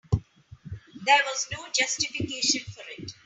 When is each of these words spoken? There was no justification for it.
There 1.05 1.21
was 1.25 1.47
no 1.51 1.67
justification 1.71 2.61
for 2.73 2.81
it. 2.97 3.11